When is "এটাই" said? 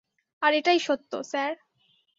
0.53-0.79